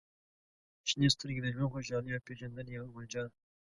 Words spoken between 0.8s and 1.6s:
•شنې سترګې د